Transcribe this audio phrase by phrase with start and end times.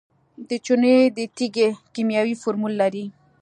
[0.47, 3.05] د چونې د تیږې کیمیاوي فورمول لري.